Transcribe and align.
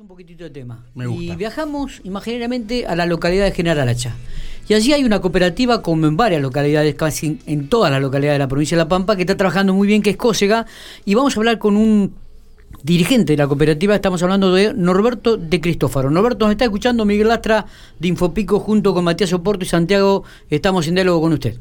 un 0.00 0.06
poquitito 0.06 0.44
de 0.44 0.50
tema. 0.50 0.84
Y 0.94 1.34
viajamos 1.34 2.00
imaginariamente 2.04 2.86
a 2.86 2.94
la 2.94 3.04
localidad 3.04 3.46
de 3.46 3.50
General 3.50 3.88
Hacha. 3.88 4.14
Y 4.68 4.74
allí 4.74 4.92
hay 4.92 5.02
una 5.02 5.20
cooperativa, 5.20 5.82
como 5.82 6.06
en 6.06 6.16
varias 6.16 6.40
localidades, 6.40 6.94
casi 6.94 7.40
en 7.46 7.68
todas 7.68 7.90
las 7.90 8.00
localidades 8.00 8.36
de 8.36 8.38
la 8.38 8.46
provincia 8.46 8.76
de 8.76 8.84
La 8.84 8.88
Pampa, 8.88 9.16
que 9.16 9.22
está 9.22 9.36
trabajando 9.36 9.74
muy 9.74 9.88
bien, 9.88 10.00
que 10.00 10.10
es 10.10 10.16
Cósega. 10.16 10.66
Y 11.04 11.14
vamos 11.14 11.36
a 11.36 11.40
hablar 11.40 11.58
con 11.58 11.76
un 11.76 12.14
dirigente 12.84 13.32
de 13.32 13.38
la 13.38 13.48
cooperativa, 13.48 13.96
estamos 13.96 14.22
hablando 14.22 14.54
de 14.54 14.72
Norberto 14.72 15.36
de 15.36 15.60
Cristófaro. 15.60 16.10
Norberto, 16.10 16.44
nos 16.44 16.52
está 16.52 16.64
escuchando 16.64 17.04
Miguel 17.04 17.26
Lastra 17.26 17.66
de 17.98 18.06
Infopico 18.06 18.60
junto 18.60 18.94
con 18.94 19.02
Matías 19.02 19.32
Oporto 19.32 19.64
y 19.64 19.68
Santiago. 19.68 20.22
Estamos 20.48 20.86
en 20.86 20.94
diálogo 20.94 21.22
con 21.22 21.32
usted. 21.32 21.58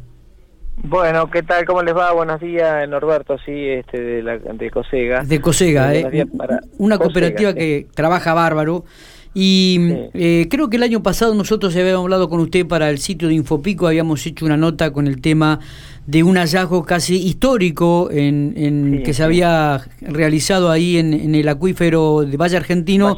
Bueno, 0.83 1.29
¿qué 1.29 1.43
tal? 1.43 1.65
¿Cómo 1.65 1.81
les 1.81 1.95
va? 1.95 2.13
Buenos 2.13 2.39
días, 2.39 2.87
Norberto, 2.87 3.37
sí, 3.45 3.51
este, 3.51 3.99
de, 3.99 4.23
la, 4.23 4.37
de 4.37 4.69
Cosega. 4.69 5.23
De 5.23 5.41
Cosega, 5.41 5.93
eh, 5.93 6.27
una 6.77 6.97
cooperativa 6.97 7.53
que 7.53 7.87
trabaja 7.93 8.33
bárbaro. 8.33 8.85
Y 9.33 9.79
eh, 10.13 10.47
creo 10.49 10.69
que 10.69 10.77
el 10.77 10.83
año 10.83 11.03
pasado 11.03 11.35
nosotros 11.35 11.75
habíamos 11.75 12.03
hablado 12.03 12.29
con 12.29 12.39
usted 12.39 12.65
para 12.65 12.89
el 12.89 12.97
sitio 12.97 13.27
de 13.27 13.35
Infopico, 13.35 13.85
habíamos 13.85 14.25
hecho 14.25 14.45
una 14.45 14.57
nota 14.57 14.91
con 14.91 15.05
el 15.07 15.21
tema 15.21 15.59
de 16.07 16.23
un 16.23 16.37
hallazgo 16.37 16.83
casi 16.85 17.21
histórico 17.21 18.09
en, 18.11 19.03
que 19.03 19.13
se 19.13 19.23
había 19.23 19.81
realizado 20.01 20.71
ahí 20.71 20.97
en, 20.97 21.35
el 21.35 21.47
acuífero 21.49 22.21
de 22.21 22.37
Valle 22.37 22.57
Argentino, 22.57 23.17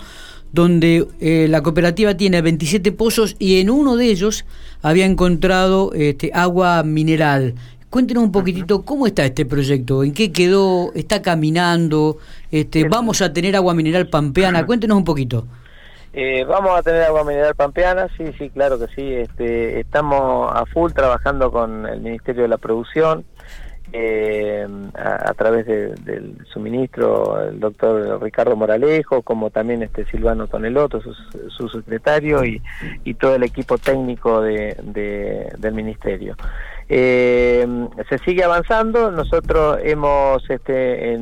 donde 0.52 1.08
eh, 1.20 1.48
la 1.50 1.62
cooperativa 1.62 2.16
tiene 2.16 2.42
27 2.42 2.92
pozos 2.92 3.36
y 3.40 3.60
en 3.62 3.70
uno 3.70 3.96
de 3.96 4.06
ellos 4.06 4.46
había 4.82 5.06
encontrado 5.06 5.92
este, 5.94 6.32
agua 6.34 6.84
mineral. 6.84 7.56
Cuéntenos 7.90 8.24
un 8.24 8.32
poquitito 8.32 8.84
cómo 8.84 9.08
está 9.08 9.26
este 9.26 9.46
proyecto, 9.46 10.04
en 10.04 10.14
qué 10.14 10.32
quedó, 10.32 10.92
está 10.94 11.24
caminando, 11.24 12.18
este, 12.52 12.88
vamos 12.88 13.22
a 13.22 13.34
tener 13.34 13.56
agua 13.56 13.74
mineral 13.74 14.08
pampeana, 14.08 14.66
cuéntenos 14.66 14.98
un 14.98 15.04
poquito. 15.04 15.48
Eh, 16.14 16.44
vamos 16.44 16.78
a 16.78 16.82
tener 16.82 17.04
agua 17.04 17.24
mineral 17.24 17.56
pampeana, 17.56 18.08
sí, 18.18 18.26
sí, 18.38 18.50
claro 18.50 18.80
que 18.80 18.88
sí. 18.96 19.14
Este, 19.14 19.80
estamos 19.80 20.52
a 20.54 20.66
full 20.66 20.92
trabajando 20.92 21.52
con 21.52 21.86
el 21.88 22.02
Ministerio 22.02 22.44
de 22.44 22.48
la 22.48 22.58
Producción 22.58 23.26
eh, 23.92 24.68
a, 24.96 25.34
través 25.34 25.66
del 25.66 26.38
suministro 26.52 27.42
el 27.42 27.60
doctor 27.60 28.22
Ricardo 28.22 28.56
Moralejo, 28.56 29.22
como 29.22 29.50
también 29.50 29.84
este 29.84 30.06
Silvano 30.06 30.48
Toneloto, 30.48 31.02
su, 31.02 31.70
secretario, 31.70 32.44
y, 32.46 32.62
todo 33.16 33.36
el 33.36 33.44
equipo 33.44 33.78
técnico 33.78 34.42
de, 34.42 34.76
del 35.58 35.74
Ministerio. 35.74 36.36
Eh, 36.90 37.68
se 38.10 38.18
sigue 38.20 38.44
avanzando, 38.44 39.12
nosotros 39.12 39.80
hemos 39.84 40.50
este, 40.50 41.18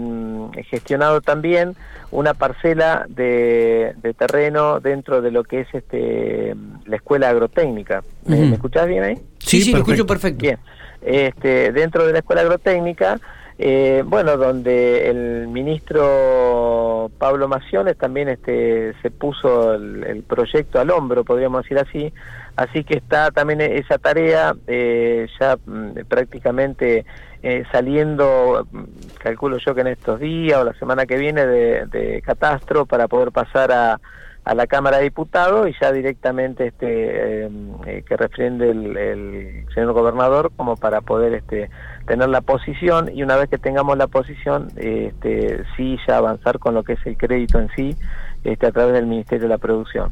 gestionado 0.69 1.19
también 1.19 1.75
una 2.09 2.33
parcela 2.33 3.05
de, 3.09 3.93
terreno 4.17 4.79
dentro 4.79 5.21
de 5.21 5.31
lo 5.31 5.43
que 5.43 5.61
es 5.61 5.67
este, 5.73 6.55
la 6.85 6.95
escuela 6.95 7.29
agrotécnica. 7.29 8.03
¿Me, 8.25 8.53
escuchás 8.53 8.87
bien 8.87 9.03
ahí? 9.03 9.15
Sí, 9.39 9.61
sí, 9.61 9.71
lo 9.73 9.79
escucho 9.79 10.05
perfecto. 10.05 10.41
Bien 10.41 10.57
este, 11.01 11.71
dentro 11.71 12.05
de 12.05 12.13
la 12.13 12.19
Escuela 12.19 12.41
Agrotécnica, 12.41 13.19
eh, 13.59 14.03
bueno, 14.05 14.37
donde 14.37 15.09
el 15.09 15.47
ministro 15.47 17.09
Pablo 17.17 17.47
Maciones 17.47 17.97
también 17.97 18.29
este, 18.29 18.93
se 19.01 19.09
puso 19.09 19.73
el, 19.73 20.23
proyecto 20.27 20.79
al 20.79 20.91
hombro, 20.91 21.23
podríamos 21.23 21.63
decir 21.63 21.79
así, 21.79 22.13
así 22.55 22.83
que 22.83 22.97
está 22.97 23.31
también 23.31 23.61
esa 23.61 23.97
tarea 23.97 24.55
eh, 24.67 25.27
ya 25.39 25.57
mm, 25.65 26.05
prácticamente 26.07 27.05
eh, 27.41 27.63
saliendo, 27.71 28.67
mm, 28.71 28.83
calculo 29.17 29.57
yo 29.57 29.73
que 29.73 29.81
en 29.81 29.87
estos 29.87 30.19
días 30.19 30.59
o 30.59 30.63
la 30.63 30.73
semana 30.73 31.07
que 31.07 31.17
viene 31.17 31.47
de, 31.47 31.87
de 31.87 32.21
catastro 32.21 32.85
para 32.85 33.07
poder 33.07 33.31
pasar 33.31 33.71
a 33.71 33.99
a 34.47 34.55
la 34.55 34.65
Cámara 34.65 34.97
de 34.97 35.03
Diputados 35.03 35.67
y 35.67 35.75
ya 35.79 35.91
directamente 35.91 36.67
este 36.67 36.87
eh, 36.87 37.49
eh, 37.85 38.03
que 38.07 38.15
refrende 38.15 38.71
el, 38.71 39.65
señor 39.73 39.91
gobernador 39.91 40.51
como 40.55 40.77
para 40.77 41.01
poder 41.01 41.33
este 41.33 41.69
tener 42.05 42.29
la 42.29 42.39
posición 42.39 43.09
y 43.13 43.23
una 43.23 43.35
vez 43.35 43.49
que 43.49 43.57
tengamos 43.57 43.97
la 43.97 44.07
posición 44.07 44.69
este 44.77 45.65
sí 45.75 45.97
ya 46.07 46.17
avanzar 46.17 46.59
con 46.59 46.75
lo 46.75 46.83
que 46.83 46.93
es 46.93 47.05
el 47.05 47.17
crédito 47.17 47.59
en 47.59 47.67
sí 47.75 47.97
este 48.45 48.67
a 48.67 48.71
través 48.71 48.93
del 48.93 49.07
Ministerio 49.07 49.43
de 49.43 49.49
la 49.49 49.57
Producción. 49.57 50.11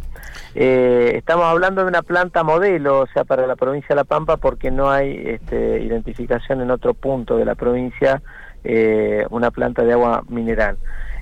Eh, 0.53 1.13
estamos 1.15 1.45
hablando 1.45 1.83
de 1.83 1.87
una 1.87 2.01
planta 2.01 2.43
modelo, 2.43 3.01
o 3.01 3.07
sea, 3.07 3.23
para 3.23 3.47
la 3.47 3.55
provincia 3.55 3.89
de 3.89 3.95
La 3.95 4.03
Pampa 4.03 4.35
porque 4.35 4.69
no 4.69 4.91
hay 4.91 5.15
este, 5.25 5.81
identificación 5.81 6.59
en 6.59 6.71
otro 6.71 6.93
punto 6.93 7.37
de 7.37 7.45
la 7.45 7.55
provincia 7.55 8.21
una 9.29 9.51
planta 9.51 9.83
de 9.83 9.93
agua 9.93 10.23
mineral. 10.27 10.77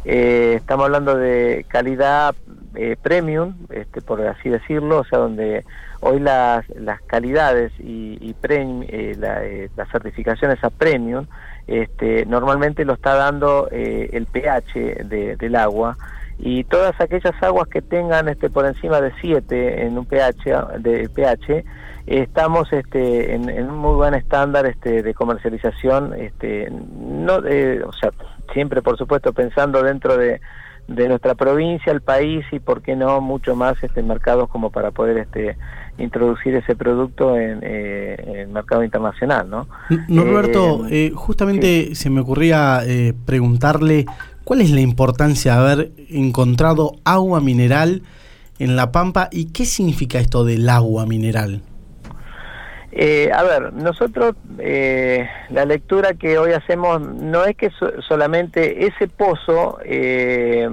Estamos 0.06 0.86
hablando 0.86 1.16
de 1.16 1.66
calidad 1.68 2.36
eh, 2.76 2.96
premium, 3.00 3.54
este, 3.70 4.02
por 4.02 4.20
así 4.26 4.50
decirlo, 4.50 5.02
o 5.02 5.04
sea, 5.04 5.20
donde 5.20 5.64
hoy 6.00 6.20
las, 6.20 6.68
las 6.70 7.02
calidades 7.04 7.72
y, 7.80 8.18
y 8.20 8.36
eh, 8.42 9.16
eh, 9.22 9.70
las 9.76 9.90
certificaciones 9.90 10.64
a 10.64 10.72
premium, 10.72 11.28
este, 11.68 12.26
normalmente 12.26 12.84
lo 12.84 12.94
está 12.94 13.14
dando 13.14 13.70
el 13.72 14.26
pH 14.26 15.06
del 15.06 15.56
agua. 15.56 15.98
Y 16.40 16.64
todas 16.64 17.00
aquellas 17.00 17.36
aguas 17.44 17.68
que 17.68 17.84
tengan 17.84 18.28
este, 18.28 18.50
por 18.50 18.66
encima 18.66 19.00
de 19.02 19.14
7 19.22 19.86
en 19.86 19.98
un 20.00 20.06
pH, 20.08 20.80
de 20.80 21.08
pH 21.10 21.64
estamos 22.08 22.74
este, 22.74 23.36
en, 23.36 23.70
un 23.70 23.78
muy 23.78 23.96
buen 23.96 24.16
estándar 24.16 24.66
este, 24.66 25.04
de 25.04 25.14
comercialización, 25.14 26.14
este, 26.16 26.70
no, 26.72 27.36
o 27.36 27.94
sea, 27.94 28.12
siempre 28.52 28.82
por 28.82 28.98
supuesto 28.98 29.34
pensando 29.34 29.82
dentro 29.84 30.18
de 30.18 30.42
de 30.88 31.08
nuestra 31.08 31.36
provincia, 31.36 31.92
el 31.92 32.02
país 32.02 32.46
y 32.52 32.60
por 32.60 32.82
qué 32.82 32.96
no 32.96 33.22
mucho 33.22 33.56
más 33.56 33.82
este 33.82 34.04
mercados 34.04 34.50
como 34.50 34.70
para 34.70 34.92
poder 34.92 35.18
este 35.18 35.58
introducir 35.98 36.56
ese 36.56 36.76
producto 36.76 37.38
en, 37.38 37.60
eh, 37.62 38.42
el 38.42 38.48
mercado 38.50 38.84
internacional, 38.84 39.50
¿no? 39.50 39.68
Norberto, 40.08 40.88
eh, 40.88 41.06
eh, 41.06 41.12
justamente 41.14 41.96
se 41.96 42.10
me 42.10 42.22
ocurría 42.22 42.82
preguntarle 43.26 44.06
cuál 44.44 44.62
es 44.62 44.72
la 44.72 44.82
importancia 44.82 45.54
de 45.54 45.60
haber 45.60 45.92
encontrado 46.10 46.94
agua 47.06 47.40
mineral 47.40 48.02
en 48.60 48.76
La 48.76 48.92
Pampa 48.92 49.30
y 49.32 49.46
qué 49.46 49.66
significa 49.66 50.20
esto 50.20 50.44
del 50.44 50.68
agua 50.68 51.06
mineral. 51.06 51.62
Eh, 52.96 53.32
a 53.34 53.42
ver, 53.42 53.74
nosotros 53.74 54.36
eh, 54.60 55.28
la 55.50 55.66
lectura 55.66 56.14
que 56.14 56.38
hoy 56.38 56.52
hacemos 56.52 57.02
no 57.02 57.44
es 57.44 57.58
que 57.58 57.72
solamente 58.08 58.86
ese 58.86 59.08
pozo 59.08 59.80
eh, 59.84 60.70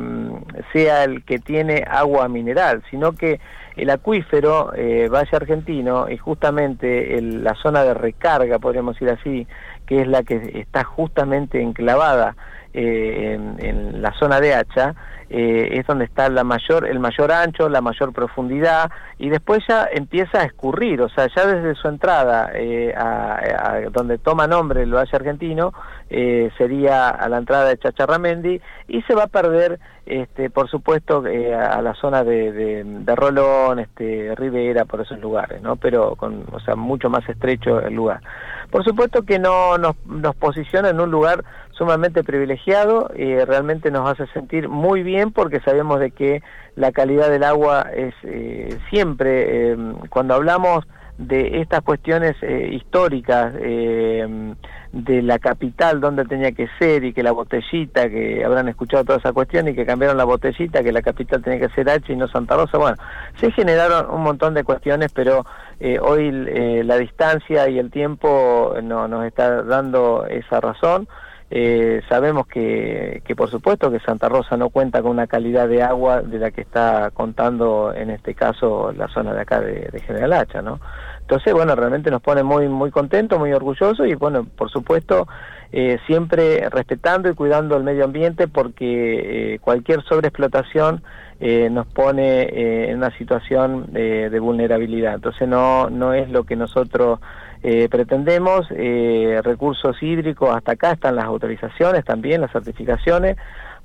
sea 0.71 1.05
el 1.05 1.25
que 1.25 1.39
tiene 1.39 1.83
agua 1.89 2.29
mineral, 2.29 2.83
sino 2.91 3.13
que 3.13 3.41
el 3.75 3.89
acuífero 3.89 4.67
Valle 4.67 5.35
Argentino 5.35 6.11
y 6.11 6.19
justamente 6.19 7.19
la 7.23 7.55
zona 7.55 7.85
de 7.85 7.95
recarga, 7.95 8.59
podríamos 8.59 8.97
decir 8.97 9.09
así, 9.09 9.47
que 9.87 10.03
es 10.03 10.07
la 10.07 10.23
que 10.23 10.61
está 10.61 10.85
justamente 10.85 11.63
enclavada 11.63 12.37
en, 12.73 13.57
en 13.59 14.03
la 14.03 14.13
zona 14.19 14.41
de 14.41 14.55
Hacha, 14.55 14.95
eh, 15.33 15.79
es 15.79 15.87
donde 15.87 16.07
está 16.07 16.29
la 16.29 16.43
mayor, 16.43 16.89
el 16.89 16.99
mayor 16.99 17.31
ancho, 17.31 17.69
la 17.69 17.81
mayor 17.81 18.13
profundidad, 18.13 18.91
y 19.17 19.29
después 19.29 19.63
ya 19.69 19.89
empieza 19.93 20.41
a 20.41 20.45
escurrir, 20.45 21.01
o 21.03 21.09
sea, 21.09 21.29
ya 21.35 21.47
desde 21.47 21.77
su 21.77 21.87
entrada 21.87 22.51
eh, 22.53 22.93
a, 22.97 23.81
donde 23.93 24.19
toma 24.19 24.49
nombre 24.49 24.83
el 24.83 24.93
Valle 24.93 25.17
Argentino, 25.17 25.73
eh, 26.09 26.51
sería 26.59 27.11
a 27.11 27.29
la 27.29 27.39
entrada 27.39 27.69
de 27.69 27.79
Chacharramendi, 27.79 28.61
y 28.89 29.03
se 29.03 29.15
va 29.15 29.25
a 29.25 29.29
perder, 29.29 29.79
este, 30.07 30.51
por 30.51 30.69
supuesto, 30.69 31.23
a 31.25 31.81
la 31.83 31.95
zona 31.95 32.25
de, 32.25 32.85
de, 32.85 33.17
Rolón, 33.17 33.79
este, 33.79 34.35
Rivera, 34.35 34.85
por 34.85 35.01
esos 35.01 35.21
lugares, 35.21 35.63
¿no? 35.63 35.77
Pero 35.77 36.17
con, 36.17 36.45
o 36.53 36.61
sea, 36.61 36.75
mucho 36.77 37.11
más 37.11 37.29
estrecho 37.29 37.81
el 37.81 37.95
lugar. 37.95 38.21
Por 38.71 38.85
supuesto 38.85 39.23
que 39.23 39.39
no 39.39 39.79
nos, 39.79 39.95
nos 40.07 40.35
posiciona 40.37 40.91
en 40.91 41.01
un 41.01 41.11
lugar 41.11 41.45
sumamente 41.81 42.23
privilegiado 42.23 43.11
y 43.17 43.37
realmente 43.39 43.91
nos 43.91 44.07
hace 44.07 44.31
sentir 44.35 44.69
muy 44.69 45.03
bien 45.03 45.33
porque 45.33 45.61
sabemos 45.61 45.99
de 45.99 46.11
que 46.11 46.43
la 46.77 46.93
calidad 46.93 47.31
del 47.31 47.43
agua 47.43 47.87
es 47.95 48.15
eh, 48.23 48.79
siempre, 48.91 49.73
eh, 49.73 49.77
cuando 50.11 50.35
hablamos 50.35 50.87
de 51.17 51.63
estas 51.63 51.81
cuestiones 51.81 52.37
eh, 52.43 52.69
históricas 52.73 53.55
de 53.55 55.23
la 55.23 55.39
capital 55.39 56.01
donde 56.01 56.25
tenía 56.27 56.53
que 56.53 56.69
ser 56.79 57.05
y 57.05 57.15
que 57.15 57.23
la 57.23 57.33
botellita, 57.33 58.11
que 58.11 58.45
habrán 58.45 58.69
escuchado 58.69 59.05
toda 59.05 59.19
esa 59.19 59.33
cuestión 59.33 59.69
y 59.69 59.75
que 59.75 59.87
cambiaron 59.91 60.17
la 60.17 60.25
botellita, 60.25 60.83
que 60.83 60.93
la 60.93 61.03
capital 61.03 61.43
tenía 61.43 61.61
que 61.61 61.75
ser 61.75 61.91
H 61.91 62.13
y 62.13 62.17
no 62.17 62.29
Santa 62.29 62.57
Rosa, 62.57 62.79
bueno, 62.79 62.97
se 63.37 63.51
generaron 63.53 64.11
un 64.11 64.23
montón 64.23 64.55
de 64.55 64.65
cuestiones, 64.65 65.13
pero 65.13 65.45
hoy 66.03 66.31
la 66.85 66.97
distancia 66.97 67.69
y 67.69 67.79
el 67.79 67.91
tiempo 67.91 68.75
no, 68.83 69.09
nos 69.09 69.27
está 69.27 69.63
dando 69.63 70.27
esa 70.27 70.61
razón. 70.61 71.09
Eh, 71.53 72.01
sabemos 72.09 72.47
que, 72.47 73.23
que, 73.25 73.35
por 73.35 73.51
supuesto 73.51 73.91
que 73.91 73.99
Santa 73.99 74.29
Rosa 74.29 74.57
no 74.57 74.71
cuenta 74.71 75.03
con 75.03 75.11
una 75.11 75.27
calidad 75.27 75.69
de 75.69 75.83
agua 75.83 76.23
de 76.23 76.39
la 76.39 76.53
que 76.53 76.61
está 76.61 77.11
contando 77.13 77.93
en 77.93 78.11
este 78.11 78.35
caso 78.35 78.93
la 78.93 79.09
zona 79.09 79.35
de 79.35 79.41
acá 79.41 79.61
de, 79.61 80.01
General 80.07 80.33
Hacha, 80.35 80.63
¿no? 80.63 80.79
Entonces, 81.31 81.55
bueno, 81.55 81.77
realmente 81.77 82.11
nos 82.11 82.21
pone 82.23 82.43
muy, 82.43 82.69
muy 82.69 82.91
contentos, 82.91 83.39
muy 83.39 83.53
orgullosos 83.53 84.05
y, 84.05 84.17
bueno, 84.17 84.45
por 84.57 84.69
supuesto, 84.69 85.29
eh, 85.71 85.97
siempre 86.09 86.69
respetando 86.69 87.31
y 87.31 87.35
cuidando 87.35 87.77
el 87.77 87.85
medio 87.85 88.05
ambiente 88.05 88.49
porque 88.49 89.55
eh, 89.55 89.59
cualquier 89.61 90.03
sobreexplotación 90.03 91.05
eh, 91.39 91.69
nos 91.71 91.87
pone 91.87 92.91
en 92.91 92.97
una 92.97 93.17
situación 93.17 93.93
de 93.93 94.41
vulnerabilidad. 94.41 95.15
Entonces, 95.15 95.47
no, 95.47 95.89
no 95.89 96.15
es 96.15 96.29
lo 96.31 96.43
que 96.43 96.57
nosotros 96.57 97.21
pretendemos. 97.63 98.69
recursos 99.45 100.03
hídricos, 100.03 100.53
hasta 100.53 100.73
acá 100.73 100.91
están 100.91 101.15
las 101.15 101.27
autorizaciones 101.27 102.05
también, 102.05 102.41
las 102.41 102.51
certificaciones 102.51 103.37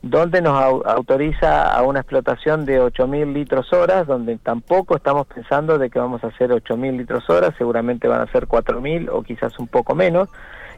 donde 0.06 0.40
nos 0.40 0.86
autoriza 0.86 1.74
a 1.76 1.82
una 1.82 2.02
explotación 2.02 2.64
de 2.64 2.80
8.000 2.80 3.34
litros 3.34 3.74
horas, 3.74 4.06
donde 4.06 4.38
tampoco 4.38 4.96
estamos 4.96 5.26
pensando 5.26 5.80
de 5.80 5.90
que 5.90 5.98
vamos 5.98 6.24
a 6.24 6.28
hacer 6.28 6.52
8.000 6.52 6.96
litros 6.96 7.28
horas, 7.28 7.56
seguramente 7.58 8.08
van 8.08 8.22
a 8.22 8.32
ser 8.32 8.46
4.000 8.46 9.10
o 9.12 9.24
quizás 9.24 9.58
un 9.58 9.68
poco 9.68 9.96
menos, 9.96 10.30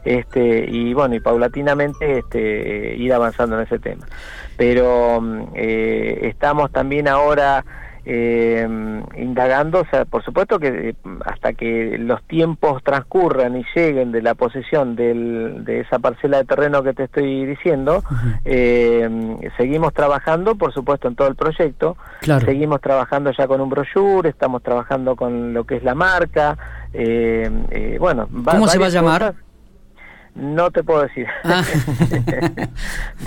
este, 0.02 0.64
y 0.70 0.94
bueno, 0.94 1.14
y 1.14 1.20
paulatinamente 1.20 2.20
este, 2.20 2.96
ir 2.96 3.12
avanzando 3.12 3.56
en 3.56 3.66
ese 3.66 3.78
tema. 3.78 4.06
Pero 4.56 5.20
mm, 5.20 5.42
eh, 5.56 6.20
estamos 6.22 6.72
también 6.72 7.06
ahora 7.06 7.66
eh, 8.10 8.66
indagando, 9.18 9.80
o 9.80 9.86
sea, 9.90 10.06
por 10.06 10.24
supuesto 10.24 10.58
que 10.58 10.68
eh, 10.68 10.94
hasta 11.26 11.52
que 11.52 11.98
los 11.98 12.22
tiempos 12.22 12.82
transcurran 12.82 13.54
y 13.58 13.66
lleguen 13.74 14.12
de 14.12 14.22
la 14.22 14.34
posesión 14.34 14.96
del, 14.96 15.62
de 15.66 15.80
esa 15.80 15.98
parcela 15.98 16.38
de 16.38 16.44
terreno 16.46 16.82
que 16.82 16.94
te 16.94 17.04
estoy 17.04 17.44
diciendo, 17.44 18.02
eh, 18.46 19.36
seguimos 19.58 19.92
trabajando, 19.92 20.54
por 20.54 20.72
supuesto, 20.72 21.06
en 21.06 21.16
todo 21.16 21.28
el 21.28 21.34
proyecto, 21.34 21.98
seguimos 22.22 22.80
trabajando 22.80 23.30
ya 23.30 23.46
con 23.46 23.60
un 23.60 23.68
brochure, 23.68 24.30
estamos 24.30 24.62
trabajando 24.62 25.14
con 25.14 25.52
lo 25.52 25.64
que 25.64 25.76
es 25.76 25.82
la 25.82 25.94
marca, 25.94 26.56
eh, 26.94 27.50
eh 27.70 27.98
bueno, 28.00 28.26
¿cómo 28.42 28.68
se 28.68 28.78
va 28.78 28.86
a 28.86 28.88
llamar? 28.88 29.34
No 30.38 30.70
te 30.70 30.84
puedo 30.84 31.02
decir. 31.02 31.26
Ah. 31.42 31.62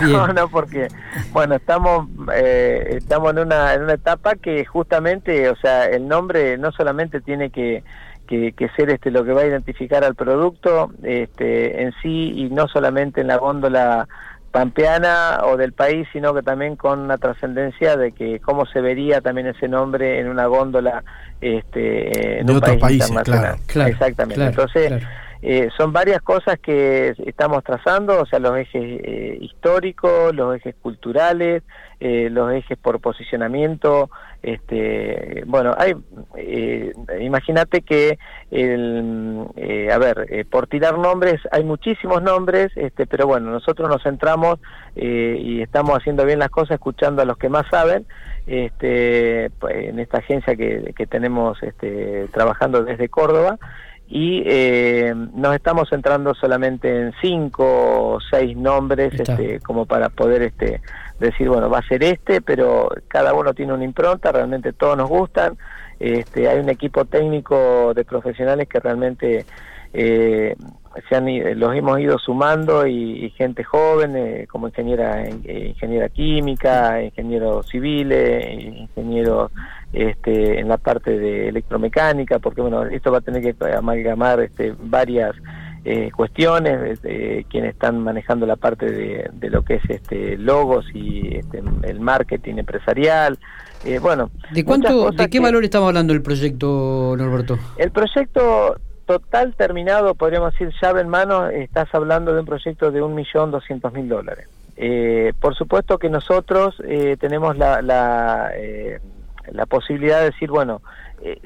no, 0.00 0.28
no, 0.28 0.48
porque, 0.48 0.88
bueno, 1.32 1.56
estamos 1.56 2.08
eh, 2.34 2.94
estamos 2.96 3.32
en 3.32 3.40
una, 3.40 3.74
en 3.74 3.82
una 3.82 3.92
etapa 3.92 4.36
que 4.36 4.64
justamente, 4.64 5.50
o 5.50 5.56
sea, 5.56 5.84
el 5.86 6.08
nombre 6.08 6.56
no 6.56 6.72
solamente 6.72 7.20
tiene 7.20 7.50
que, 7.50 7.84
que, 8.26 8.70
ser 8.74 8.88
este 8.88 9.10
lo 9.10 9.24
que 9.24 9.32
va 9.32 9.42
a 9.42 9.46
identificar 9.46 10.04
al 10.04 10.14
producto 10.14 10.90
este, 11.02 11.82
en 11.82 11.92
sí 12.02 12.32
y 12.34 12.48
no 12.48 12.66
solamente 12.66 13.20
en 13.20 13.26
la 13.26 13.36
góndola 13.36 14.08
pampeana 14.50 15.40
o 15.44 15.58
del 15.58 15.72
país, 15.72 16.08
sino 16.12 16.32
que 16.32 16.42
también 16.42 16.76
con 16.76 17.00
una 17.00 17.18
trascendencia 17.18 17.96
de 17.96 18.12
que 18.12 18.40
cómo 18.40 18.64
se 18.64 18.80
vería 18.80 19.20
también 19.20 19.48
ese 19.48 19.68
nombre 19.68 20.18
en 20.18 20.28
una 20.28 20.46
góndola 20.46 21.04
este, 21.42 22.40
en 22.40 22.46
de 22.46 22.52
un 22.54 22.60
país 22.60 22.80
países, 22.80 23.08
internacional. 23.10 23.56
Claro, 23.66 23.90
Exactamente. 23.90 24.44
Entonces, 24.44 25.02
eh, 25.44 25.70
son 25.76 25.92
varias 25.92 26.22
cosas 26.22 26.60
que 26.60 27.14
estamos 27.26 27.64
trazando, 27.64 28.20
o 28.20 28.26
sea, 28.26 28.38
los 28.38 28.56
ejes 28.56 29.00
eh, 29.02 29.38
históricos, 29.40 30.32
los 30.32 30.54
ejes 30.54 30.76
culturales, 30.80 31.64
eh, 31.98 32.28
los 32.30 32.52
ejes 32.52 32.78
por 32.78 33.00
posicionamiento. 33.00 34.08
Este, 34.40 35.42
bueno, 35.46 35.74
hay, 35.76 35.94
imagínate 37.20 37.82
que, 37.82 38.18
el, 38.52 39.46
a 39.92 39.98
ver, 39.98 40.46
por 40.48 40.68
tirar 40.68 40.96
nombres, 40.98 41.40
hay 41.50 41.64
muchísimos 41.64 42.22
nombres, 42.22 42.70
este, 42.76 43.06
pero 43.06 43.26
bueno, 43.26 43.50
nosotros 43.50 43.88
nos 43.88 44.02
centramos 44.02 44.60
y 44.94 45.60
estamos 45.60 45.96
haciendo 45.98 46.24
bien 46.24 46.38
las 46.38 46.50
cosas, 46.50 46.72
escuchando 46.72 47.22
a 47.22 47.24
los 47.24 47.36
que 47.36 47.48
más 47.48 47.66
saben, 47.68 48.06
este, 48.46 49.46
en 49.68 49.98
esta 49.98 50.18
agencia 50.18 50.56
que, 50.56 50.92
que 50.96 51.06
tenemos 51.06 51.60
este, 51.62 52.26
trabajando 52.32 52.84
desde 52.84 53.08
Córdoba 53.08 53.58
y 54.14 54.42
eh, 54.44 55.14
nos 55.32 55.54
estamos 55.54 55.88
centrando 55.88 56.34
solamente 56.34 57.00
en 57.00 57.14
cinco 57.22 57.64
o 58.16 58.18
seis 58.20 58.54
nombres 58.54 59.18
este, 59.18 59.58
como 59.60 59.86
para 59.86 60.10
poder 60.10 60.42
este, 60.42 60.82
decir, 61.18 61.48
bueno, 61.48 61.70
va 61.70 61.78
a 61.78 61.88
ser 61.88 62.04
este, 62.04 62.42
pero 62.42 62.90
cada 63.08 63.32
uno 63.32 63.54
tiene 63.54 63.72
una 63.72 63.84
impronta, 63.84 64.30
realmente 64.30 64.74
todos 64.74 64.98
nos 64.98 65.08
gustan, 65.08 65.56
este, 65.98 66.46
hay 66.46 66.58
un 66.58 66.68
equipo 66.68 67.06
técnico 67.06 67.94
de 67.94 68.04
profesionales 68.04 68.68
que 68.68 68.80
realmente 68.80 69.46
eh, 69.94 70.56
se 71.08 71.16
han, 71.16 71.26
los 71.58 71.74
hemos 71.74 71.98
ido 72.00 72.18
sumando 72.18 72.86
y, 72.86 73.30
gente 73.36 73.64
joven 73.64 74.16
eh, 74.16 74.46
como 74.50 74.68
ingeniera 74.68 75.24
eh, 75.24 75.68
ingeniera 75.68 76.08
química, 76.08 77.02
ingenieros 77.02 77.68
civiles, 77.68 78.46
ingenieros 78.62 79.50
este, 79.92 80.58
en 80.58 80.68
la 80.68 80.78
parte 80.78 81.18
de 81.18 81.48
electromecánica, 81.48 82.38
porque 82.38 82.60
bueno 82.60 82.84
esto 82.84 83.10
va 83.10 83.18
a 83.18 83.22
tener 83.22 83.42
que 83.42 83.54
amalgamar 83.74 84.40
este, 84.40 84.74
varias 84.78 85.34
eh, 85.84 86.10
cuestiones, 86.14 87.00
quienes 87.00 87.72
están 87.72 87.98
manejando 88.00 88.46
la 88.46 88.56
parte 88.56 88.86
de, 88.86 89.30
de, 89.32 89.50
lo 89.50 89.62
que 89.62 89.74
es 89.74 89.82
este 89.88 90.36
logos 90.36 90.86
y 90.94 91.36
este, 91.36 91.60
el 91.82 92.00
marketing 92.00 92.56
empresarial. 92.58 93.36
bueno, 94.00 94.30
¿de 94.52 94.64
cuánto, 94.64 95.10
de 95.10 95.28
qué 95.28 95.40
valor 95.40 95.64
estamos 95.64 95.88
hablando 95.88 96.12
del 96.12 96.22
proyecto, 96.22 97.16
Norberto? 97.18 97.58
El 97.78 97.90
proyecto 97.90 98.76
total 99.06 99.54
terminado, 99.54 100.14
podríamos 100.14 100.52
decir, 100.52 100.72
llave 100.80 101.00
en 101.00 101.08
mano, 101.08 101.48
estás 101.48 101.94
hablando 101.94 102.32
de 102.32 102.40
un 102.40 102.46
proyecto 102.46 102.90
de 102.90 103.02
un 103.02 103.14
millón 103.14 103.50
doscientos 103.50 103.92
mil 103.92 104.08
dólares. 104.08 104.48
Eh, 104.76 105.32
por 105.40 105.54
supuesto 105.54 105.98
que 105.98 106.08
nosotros 106.08 106.82
eh, 106.86 107.16
tenemos 107.20 107.56
la, 107.56 107.82
la, 107.82 108.52
eh, 108.54 109.00
la, 109.50 109.66
posibilidad 109.66 110.20
de 110.20 110.30
decir, 110.30 110.50
bueno, 110.50 110.80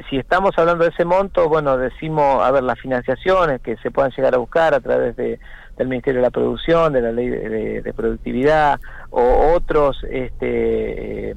si 0.08 0.16
estamos 0.16 0.56
hablando 0.56 0.84
de 0.84 0.90
ese 0.90 1.04
monto, 1.04 1.48
bueno, 1.48 1.76
decimos, 1.76 2.42
a 2.42 2.50
ver, 2.50 2.62
las 2.62 2.80
financiaciones 2.80 3.60
que 3.60 3.76
se 3.78 3.90
puedan 3.90 4.10
llegar 4.12 4.34
a 4.34 4.38
buscar 4.38 4.72
a 4.72 4.80
través 4.80 5.16
de, 5.16 5.38
del 5.76 5.88
Ministerio 5.88 6.20
de 6.20 6.26
la 6.26 6.30
Producción, 6.30 6.92
de 6.92 7.02
la 7.02 7.12
Ley 7.12 7.28
de, 7.28 7.92
Productividad 7.94 8.80
o 9.10 9.52
otros 9.54 10.02
este, 10.08 11.36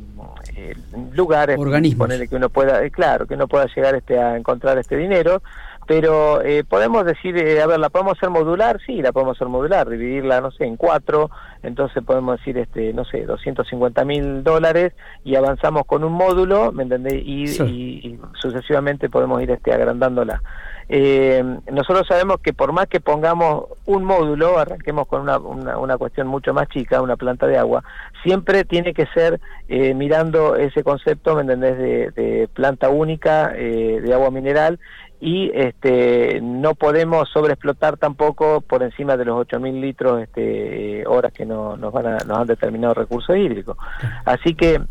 lugares, 1.13 1.57
organismos, 1.57 2.07
que 2.07 2.35
uno 2.35 2.49
pueda, 2.49 2.89
claro, 2.89 3.25
que 3.27 3.33
uno 3.33 3.47
pueda 3.47 3.65
llegar 3.75 3.95
este, 3.95 4.17
a 4.17 4.37
encontrar 4.37 4.77
este 4.77 4.95
dinero 4.95 5.41
pero 5.89 6.43
eh, 6.43 6.63
podemos 6.63 7.03
decir, 7.03 7.35
eh, 7.35 7.63
a 7.63 7.65
ver, 7.65 7.79
¿la 7.79 7.89
podemos 7.89 8.15
hacer 8.15 8.29
modular? 8.29 8.79
Sí, 8.85 9.01
la 9.01 9.11
podemos 9.11 9.35
hacer 9.35 9.47
modular, 9.47 9.89
dividirla, 9.89 10.39
no 10.39 10.51
sé, 10.51 10.65
en 10.65 10.77
cuatro, 10.77 11.31
entonces 11.63 12.03
podemos 12.03 12.37
decir, 12.37 12.59
este 12.59 12.93
no 12.93 13.05
sé, 13.05 13.25
250 13.25 14.05
mil 14.05 14.43
dólares 14.43 14.93
y 15.23 15.33
avanzamos 15.33 15.87
con 15.87 16.03
un 16.03 16.13
módulo, 16.13 16.71
¿me 16.71 16.83
entendés? 16.83 17.23
Y, 17.25 18.19
sucesivamente 18.39 19.09
podemos 19.09 19.41
ir 19.41 19.49
este, 19.49 19.73
agrandándola. 19.73 20.43
Eh, 20.91 21.43
nosotros 21.71 22.05
sabemos 22.07 22.37
que 22.39 22.53
por 22.53 22.71
más 22.71 22.87
que 22.87 22.99
pongamos 22.99 23.65
un 23.85 24.03
módulo, 24.03 24.59
arranquemos 24.59 25.07
con 25.07 25.21
una, 25.21 25.37
una, 25.39 25.97
cuestión 25.97 26.27
mucho 26.27 26.53
más 26.53 26.67
chica, 26.69 27.01
una 27.01 27.15
planta 27.15 27.47
de 27.47 27.57
agua, 27.57 27.83
siempre 28.23 28.63
tiene 28.63 28.93
que 28.93 29.07
ser 29.07 29.39
eh, 29.67 29.95
mirando 29.95 30.55
ese 30.55 30.83
concepto, 30.83 31.35
¿me 31.35 31.41
entendés?, 31.41 31.77
de, 31.77 32.11
de 32.11 32.47
planta 32.53 32.89
única 32.89 33.53
eh, 33.55 34.01
de 34.01 34.13
agua 34.13 34.29
mineral 34.29 34.79
y 35.21 35.51
este 35.53 36.39
no 36.41 36.75
podemos 36.75 37.29
sobreexplotar 37.29 37.97
tampoco 37.97 38.61
por 38.61 38.83
encima 38.83 39.17
de 39.17 39.25
los 39.25 39.47
8.000 39.47 39.81
litros 39.81 40.21
este, 40.21 41.05
horas 41.07 41.33
que 41.33 41.45
no, 41.45 41.75
nos, 41.75 41.91
van 41.91 42.07
a, 42.07 42.17
nos 42.19 42.37
han 42.37 42.47
determinado 42.47 42.93
recursos 42.93 43.35
hídricos. 43.35 43.77
Así 44.25 44.55
que 44.55 44.81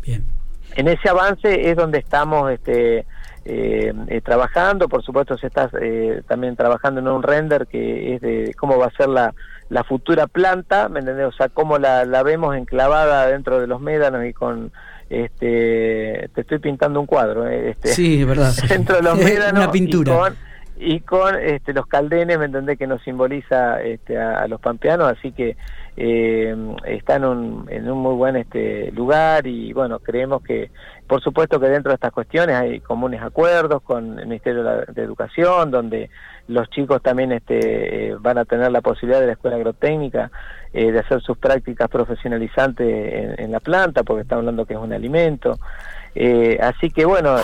en 0.75 0.87
ese 0.87 1.09
avance 1.09 1.69
es 1.69 1.75
donde 1.75 1.97
estamos 1.97 2.51
este, 2.51 3.05
eh, 3.45 3.93
eh, 4.07 4.21
trabajando, 4.21 4.87
por 4.87 5.03
supuesto 5.03 5.35
se 5.37 5.47
está 5.47 5.69
eh, 5.81 6.21
también 6.27 6.55
trabajando 6.55 6.99
en 6.99 7.07
un 7.07 7.23
render 7.23 7.65
que 7.65 8.15
es 8.15 8.21
de 8.21 8.53
cómo 8.55 8.77
va 8.77 8.87
a 8.87 8.91
ser 8.91 9.09
la, 9.09 9.33
la 9.69 9.83
futura 9.83 10.27
planta, 10.27 10.89
¿me 10.89 10.99
entendés? 10.99 11.25
O 11.25 11.31
sea, 11.31 11.49
cómo 11.49 11.79
la, 11.79 12.05
la 12.05 12.21
vemos 12.21 12.55
enclavada 12.55 13.25
dentro 13.27 13.59
de 13.59 13.65
los 13.65 13.81
médanos 13.81 14.25
y 14.25 14.33
con 14.33 14.71
este 15.09 16.29
te 16.33 16.41
estoy 16.41 16.59
pintando 16.59 16.99
un 16.99 17.05
cuadro 17.05 17.47
eh, 17.47 17.71
este, 17.71 17.89
sí 17.89 18.23
verdad. 18.23 18.53
dentro 18.69 18.97
de 18.97 19.01
los 19.01 19.17
médanos 19.17 19.63
una 19.63 19.71
pintura. 19.71 20.33
y 20.77 20.99
con, 21.01 21.35
este, 21.35 21.73
los 21.73 21.87
caldenes 21.87 22.37
me 22.37 22.45
entendés 22.45 22.77
que 22.77 22.87
nos 22.87 23.01
simboliza 23.03 23.81
este, 23.81 24.17
a, 24.17 24.47
los 24.47 24.61
pampeanos 24.61 25.11
así 25.11 25.31
que 25.31 25.57
eh, 26.01 26.55
está 26.85 27.17
en 27.17 27.25
un, 27.25 27.65
en 27.69 27.91
un 27.91 27.97
muy 27.97 28.15
buen 28.15 28.37
este 28.37 28.89
lugar 28.93 29.45
y 29.45 29.73
bueno 29.73 29.99
creemos 29.99 30.41
que 30.41 30.71
por 31.05 31.21
supuesto 31.21 31.59
que 31.59 31.67
dentro 31.67 31.89
de 31.89 31.95
estas 31.95 32.13
cuestiones 32.13 32.55
hay 32.55 32.79
comunes 32.79 33.21
acuerdos 33.21 33.81
con 33.81 34.17
el 34.17 34.25
Ministerio 34.25 34.63
de, 34.63 35.01
Educación 35.03 35.71
donde 35.71 36.09
los 36.47 36.69
chicos 36.69 37.01
también 37.01 37.33
este, 37.33 38.11
eh, 38.11 38.15
van 38.17 38.37
a 38.37 38.45
tener 38.45 38.71
la 38.71 38.79
posibilidad 38.79 39.19
de 39.19 39.27
la 39.27 39.33
escuela 39.33 39.57
agrotécnica 39.57 40.31
eh, 40.71 40.89
de 40.89 40.99
hacer 40.99 41.21
sus 41.21 41.37
prácticas 41.37 41.89
profesionalizantes 41.89 43.37
en, 43.37 43.51
la 43.51 43.59
planta, 43.59 44.03
porque 44.03 44.21
estamos 44.21 44.43
hablando 44.43 44.65
que 44.65 44.73
es 44.73 44.79
un 44.79 44.93
alimento. 44.93 45.59
Eh, 46.15 46.57
así 46.61 46.89
que 46.89 47.05
bueno, 47.05 47.35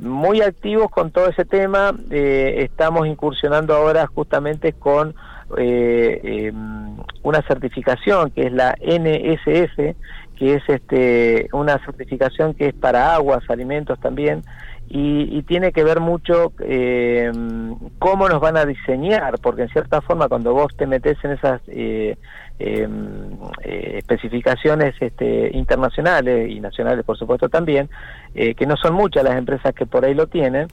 muy 0.00 0.42
activos 0.42 0.90
con 0.90 1.10
todo 1.10 1.28
ese 1.28 1.44
tema, 1.44 1.92
estamos 2.10 3.06
incursionando 3.06 3.74
ahora 3.74 4.06
justamente 4.06 4.72
con 4.74 5.14
em, 5.56 6.89
una 7.22 7.42
certificación 7.42 8.30
que 8.30 8.46
es 8.46 8.52
la 8.52 8.74
NSF, 8.80 9.96
que 10.36 10.54
es 10.54 10.62
este, 10.68 11.48
una 11.52 11.78
certificación 11.84 12.54
que 12.54 12.68
es 12.68 12.74
para 12.74 13.14
aguas, 13.14 13.42
alimentos 13.48 13.98
también, 14.00 14.42
y, 14.92 15.42
tiene 15.42 15.70
que 15.70 15.84
ver 15.84 16.00
mucho 16.00 16.52
eh, 16.58 17.30
cómo 18.00 18.28
nos 18.28 18.40
van 18.40 18.56
a 18.56 18.66
diseñar, 18.66 19.38
porque 19.40 19.62
en 19.62 19.68
cierta 19.68 20.00
forma 20.00 20.28
cuando 20.28 20.52
vos 20.52 20.76
te 20.76 20.86
metes 20.86 21.16
en 21.22 21.30
esas 21.30 21.60
eh, 21.68 22.16
em, 22.58 23.38
eh, 23.62 23.98
especificaciones 23.98 24.94
este, 24.98 25.56
internacionales 25.56 26.50
y 26.50 26.58
nacionales 26.58 27.04
por 27.04 27.16
supuesto 27.16 27.48
también, 27.48 27.88
que 28.34 28.66
no 28.66 28.76
son 28.76 28.94
muchas 28.94 29.24
las 29.24 29.36
empresas 29.36 29.74
que 29.74 29.86
por 29.86 30.04
ahí 30.04 30.14
lo 30.14 30.26
tienen, 30.28 30.68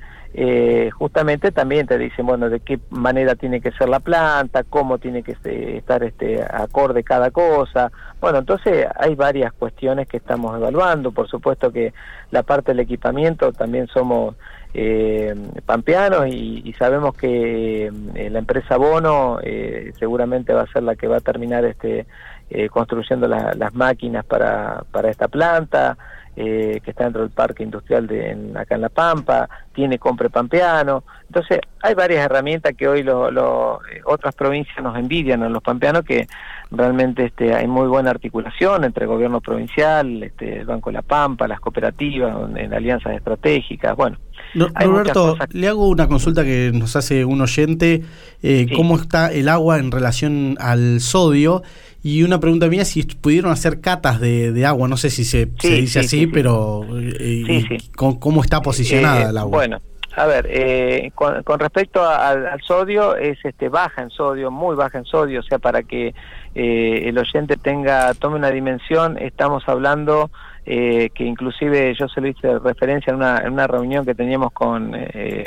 justamente 0.91 1.51
también 1.51 1.87
te 1.87 1.97
dicen, 1.97 2.25
bueno, 2.25 2.49
de 2.49 2.59
qué 2.59 2.79
manera 2.91 3.35
tiene 3.35 3.61
que 3.61 3.71
ser 3.71 3.89
la 3.89 3.99
planta, 3.99 4.63
cómo 4.63 4.99
tiene 4.99 5.23
que 5.23 5.31
este, 5.31 5.77
estar 5.77 6.03
este 6.03 6.43
acorde 6.43 7.03
cada 7.03 7.31
cosa. 7.31 7.91
Bueno, 8.21 8.39
entonces 8.39 8.85
hay 8.95 9.15
varias 9.15 9.53
cuestiones 9.53 10.07
que 10.07 10.17
estamos 10.17 10.55
evaluando, 10.55 11.11
por 11.11 11.27
supuesto 11.27 11.71
que 11.71 11.93
la 12.31 12.43
parte 12.43 12.71
del 12.71 12.81
equipamiento 12.81 13.51
también 13.51 13.87
somos 13.87 14.35
eh, 14.73 15.33
pampeanos 15.65 16.27
y, 16.27 16.73
sabemos 16.77 17.15
que 17.17 17.87
eh, 17.87 18.29
la 18.29 18.39
empresa 18.39 18.77
Bono 18.77 19.39
eh, 19.41 19.91
seguramente 19.97 20.53
va 20.53 20.61
a 20.61 20.67
ser 20.67 20.83
la 20.83 20.95
que 20.95 21.07
va 21.07 21.17
a 21.17 21.21
terminar 21.21 21.65
este 21.65 22.05
eh, 22.49 22.69
construyendo 22.69 23.27
las 23.27 23.73
máquinas 23.73 24.23
para, 24.25 24.83
para 24.91 25.09
esta 25.09 25.27
planta. 25.27 25.97
Que 26.37 26.91
está 26.91 27.05
dentro 27.05 27.21
del 27.21 27.31
parque 27.31 27.63
industrial 27.63 28.05
de 28.05 28.53
acá 28.55 28.75
en 28.75 28.81
La 28.81 28.89
Pampa, 28.89 29.49
tiene 29.73 29.97
compre 29.97 30.29
pampeano. 30.29 31.03
Entonces, 31.25 31.61
hay 31.81 31.95
varias 31.95 32.23
herramientas 32.23 32.73
que 32.77 32.87
hoy 32.87 33.01
lo, 33.01 33.79
otras 34.05 34.35
provincias 34.35 34.77
nos 34.83 34.95
envidian 34.97 35.41
a 35.41 35.49
los 35.49 35.63
pampeanos 35.63 36.03
que 36.03 36.27
realmente 36.69 37.25
este, 37.25 37.55
hay 37.55 37.67
muy 37.67 37.87
buena 37.87 38.11
articulación 38.11 38.83
entre 38.83 39.05
el 39.05 39.09
gobierno 39.09 39.41
provincial, 39.41 40.21
este, 40.21 40.59
el 40.59 40.65
Banco 40.65 40.91
de 40.91 40.95
la 40.95 41.01
Pampa, 41.01 41.47
las 41.47 41.59
cooperativas, 41.59 42.35
en 42.55 42.73
alianzas 42.73 43.15
estratégicas, 43.15 43.95
bueno. 43.95 44.17
Roberto, 44.53 45.37
le 45.51 45.67
hago 45.67 45.87
una 45.87 46.07
consulta 46.07 46.43
que 46.43 46.71
nos 46.73 46.95
hace 46.95 47.25
un 47.25 47.41
oyente, 47.41 48.03
eh, 48.43 48.67
¿cómo 48.75 48.95
está 48.95 49.31
el 49.31 49.49
agua 49.49 49.79
en 49.79 49.91
relación 49.91 50.57
al 50.59 51.01
sodio? 51.01 51.63
Y 52.03 52.23
una 52.23 52.39
pregunta 52.39 52.67
mía, 52.67 52.85
si 52.85 53.03
pudieron 53.03 53.51
hacer 53.51 53.81
catas 53.81 54.19
de, 54.19 54.65
agua, 54.65 54.87
no 54.87 54.97
sé 54.97 55.09
si 55.09 55.25
se, 55.25 55.45
dice 55.61 55.99
así, 55.99 56.27
pero 56.27 56.85
eh, 56.99 57.79
¿cómo, 57.95 58.41
está 58.41 58.61
posicionada 58.61 59.23
eh, 59.23 59.29
el 59.29 59.37
agua? 59.37 59.57
Bueno, 59.57 59.81
a 60.17 60.25
ver, 60.25 60.47
eh, 60.49 61.11
con, 61.13 61.59
respecto 61.59 62.03
al 62.03 62.59
sodio, 62.63 63.15
es 63.15 63.37
este 63.43 63.69
baja 63.69 64.01
en 64.01 64.09
sodio, 64.09 64.49
muy 64.49 64.75
baja 64.75 64.97
en 64.97 65.05
sodio, 65.05 65.41
o 65.41 65.43
sea, 65.43 65.59
para 65.59 65.83
que 65.83 66.15
eh, 66.55 67.03
el 67.05 67.19
oyente 67.19 67.55
tenga, 67.55 68.15
tome 68.15 68.37
una 68.37 68.49
dimensión, 68.49 69.19
estamos 69.19 69.61
hablando 69.67 70.31
eh, 70.67 71.09
que 71.13 71.23
inclusive 71.23 71.95
yo 71.97 72.07
se 72.09 72.19
lo 72.19 72.27
hice 72.27 72.59
referencia 72.59 73.11
en 73.11 73.17
una, 73.17 73.37
en 73.37 73.53
una 73.53 73.67
reunión 73.67 74.05
que 74.05 74.13
teníamos 74.13 74.51
con, 74.51 74.93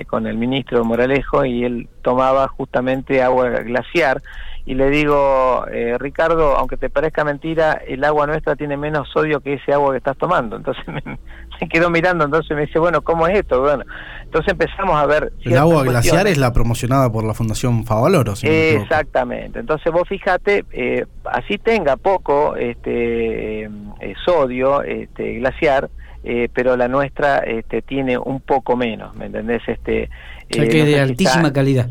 con 0.07 0.27
el 0.27 0.37
ministro 0.39 0.85
Moralejo 0.85 1.45
y 1.45 1.65
él 1.65 1.89
tomaba 2.03 2.49
justamente 2.49 3.23
agua 3.23 3.51
glaciar 3.61 4.23
y 4.71 4.75
le 4.77 4.89
digo, 4.89 5.67
eh, 5.67 5.97
Ricardo, 5.99 6.57
aunque 6.57 6.77
te 6.77 6.91
parezca 6.91 7.25
mentira, 7.25 7.73
el 7.73 8.05
agua 8.05 8.29
nuestra 8.29 8.55
tiene 8.55 8.77
menos 8.77 9.09
sodio 9.13 9.41
que 9.41 9.55
ese 9.55 9.73
agua 9.73 9.91
que 9.91 9.97
estás 9.97 10.17
tomando. 10.17 10.55
Entonces 10.55 10.85
me, 11.61 11.69
quedó 11.69 11.91
mirando, 11.91 12.25
entonces 12.25 12.57
me 12.57 12.67
dice, 12.67 12.79
bueno, 12.79 13.03
¿cómo 13.03 13.27
es 13.27 13.37
esto? 13.37 13.61
Bueno, 13.61 13.83
entonces 14.23 14.53
empezamos 14.53 14.95
a 14.95 15.07
ver... 15.07 15.33
El 15.43 15.59
agua 15.59 15.83
glaciar 15.83 16.29
es 16.29 16.39
la 16.39 16.53
promocionada 16.53 17.11
por 17.11 17.25
la 17.25 17.35
Fundación 17.35 17.85
Favaloro. 17.85 18.35
Exactamente. 18.41 19.59
Entonces 19.59 19.93
vos 19.93 20.07
fíjate, 20.09 20.65
eh, 20.71 21.05
así 21.25 21.59
tenga 21.59 21.97
poco 21.97 22.55
este 22.55 23.65
eh, 23.65 24.15
sodio 24.25 24.85
este 24.85 25.41
glaciar, 25.41 25.91
pero 26.55 26.77
la 26.77 26.87
nuestra 26.87 27.39
este, 27.39 27.83
tiene 27.83 28.17
un 28.19 28.41
poco 28.41 28.77
menos, 28.77 29.17
¿me 29.17 29.27
entendés? 29.27 29.63
Este, 29.67 30.09
o 30.49 30.55
sea 30.55 30.69
que 30.69 30.85
de 30.85 31.01
altísima 31.01 31.53
calidad. 31.53 31.91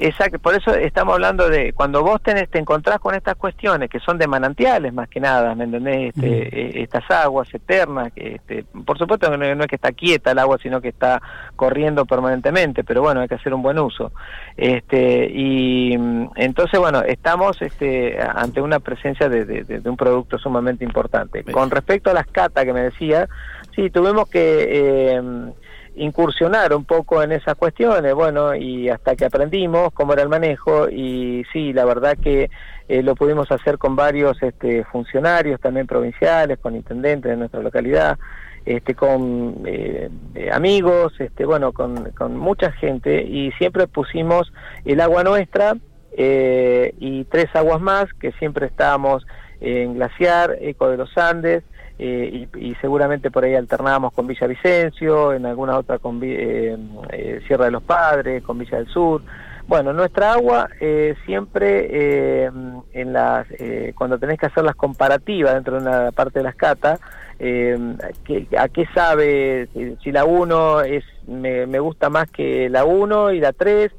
Exacto, 0.00 0.38
por 0.38 0.54
eso 0.54 0.72
estamos 0.74 1.14
hablando 1.14 1.48
de 1.48 1.72
cuando 1.72 2.04
vos 2.04 2.22
tenés, 2.22 2.48
te 2.48 2.60
encontrás 2.60 3.00
con 3.00 3.16
estas 3.16 3.34
cuestiones 3.34 3.90
que 3.90 3.98
son 3.98 4.16
de 4.16 4.28
manantiales 4.28 4.94
más 4.94 5.08
que 5.08 5.18
nada, 5.18 5.56
¿me 5.56 5.64
entendés? 5.64 6.14
Este, 6.14 6.78
eh, 6.78 6.82
estas 6.82 7.10
aguas 7.10 7.52
eternas, 7.52 8.12
que 8.12 8.36
este, 8.36 8.64
por 8.86 8.96
supuesto 8.96 9.28
que 9.28 9.36
no, 9.36 9.44
es 9.44 9.66
que 9.66 9.74
está 9.74 9.90
quieta 9.90 10.30
el 10.30 10.38
agua, 10.38 10.56
sino 10.62 10.80
que 10.80 10.90
está 10.90 11.20
corriendo 11.56 12.06
permanentemente, 12.06 12.84
pero 12.84 13.02
bueno, 13.02 13.22
hay 13.22 13.28
que 13.28 13.34
hacer 13.34 13.52
un 13.52 13.60
buen 13.60 13.76
uso. 13.80 14.12
Este, 14.56 15.28
y 15.32 15.98
mm, 15.98 16.30
entonces, 16.36 16.78
bueno, 16.78 17.02
estamos 17.02 17.60
este, 17.60 18.20
ante 18.20 18.60
una 18.60 18.78
presencia 18.78 19.28
de, 19.28 19.82
un 19.84 19.96
producto 19.96 20.38
sumamente 20.38 20.84
importante. 20.84 21.42
Con 21.42 21.72
respecto 21.72 22.10
a 22.10 22.14
las 22.14 22.28
catas 22.28 22.64
que 22.64 22.72
me 22.72 22.82
decía, 22.82 23.28
sí, 23.74 23.90
tuvimos 23.90 24.30
que... 24.30 24.68
Eh, 24.70 25.52
incursionar 25.98 26.74
un 26.74 26.84
poco 26.84 27.22
en 27.22 27.32
esas 27.32 27.54
cuestiones, 27.54 28.14
bueno, 28.14 28.54
y 28.54 28.88
hasta 28.88 29.16
que 29.16 29.24
aprendimos 29.24 29.92
cómo 29.92 30.12
era 30.12 30.22
el 30.22 30.28
manejo 30.28 30.88
y 30.88 31.44
sí, 31.52 31.72
la 31.72 31.84
verdad 31.84 32.16
que 32.16 32.50
eh, 32.88 33.02
lo 33.02 33.14
pudimos 33.14 33.50
hacer 33.50 33.78
con 33.78 33.96
varios 33.96 34.42
este, 34.42 34.84
funcionarios 34.84 35.60
también 35.60 35.86
provinciales, 35.86 36.58
con 36.58 36.74
intendentes 36.74 37.30
de 37.30 37.36
nuestra 37.36 37.60
localidad, 37.60 38.18
este, 38.64 38.94
con 38.94 39.62
eh, 39.66 40.10
amigos, 40.52 41.12
este, 41.18 41.44
bueno, 41.44 41.72
con, 41.72 42.10
con 42.12 42.36
mucha 42.36 42.72
gente 42.72 43.22
y 43.22 43.50
siempre 43.52 43.86
pusimos 43.86 44.52
el 44.84 45.00
agua 45.00 45.24
nuestra 45.24 45.76
eh, 46.12 46.94
y 46.98 47.24
tres 47.24 47.46
aguas 47.54 47.80
más 47.80 48.06
que 48.14 48.32
siempre 48.32 48.66
estábamos 48.66 49.26
en 49.60 49.94
Glaciar, 49.94 50.56
Eco 50.60 50.88
de 50.88 50.96
los 50.96 51.16
Andes, 51.16 51.64
eh, 52.00 52.46
y, 52.56 52.74
seguramente 52.76 53.28
por 53.28 53.42
ahí 53.42 53.56
alternábamos 53.56 54.12
con 54.12 54.28
Villa 54.28 54.46
Vicencio, 54.46 55.32
en 55.32 55.46
alguna 55.46 55.76
otra 55.76 55.98
con 55.98 56.20
eh, 56.22 56.76
eh, 57.10 57.40
Sierra 57.48 57.64
de 57.64 57.72
los 57.72 57.82
Padres, 57.82 58.42
con 58.44 58.56
Villa 58.58 58.78
del 58.78 58.86
Sur. 58.86 59.22
Bueno, 59.66 59.92
nuestra 59.92 60.32
agua 60.32 60.70
siempre 61.26 62.46
en 62.46 63.12
las 63.12 63.46
cuando 63.96 64.18
tenés 64.18 64.38
que 64.38 64.46
hacer 64.46 64.64
las 64.64 64.74
comparativas 64.74 65.52
dentro 65.52 65.74
de 65.74 65.82
una 65.82 66.10
parte 66.12 66.38
de 66.38 66.44
las 66.44 66.54
catas, 66.54 66.98
¿a 67.38 68.68
qué 68.68 68.88
sabe? 68.94 69.68
Si 70.02 70.10
la 70.10 70.24
1 70.24 70.80
es 70.84 71.04
me, 71.26 71.66
me, 71.66 71.80
gusta 71.80 72.08
más 72.08 72.30
que 72.30 72.70
la 72.70 72.86
1 72.86 73.32
y 73.32 73.40
la 73.40 73.52
3, 73.52 73.92